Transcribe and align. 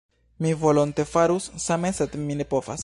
Mi 0.45 0.53
volonte 0.55 1.05
farus 1.11 1.47
same, 1.67 1.93
sed 2.01 2.19
mi 2.29 2.41
ne 2.43 2.51
povas. 2.55 2.79